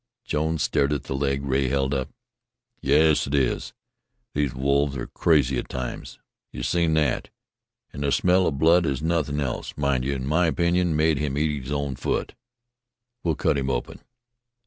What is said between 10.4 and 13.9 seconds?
opinion, made him eat his own' foot. We'll cut him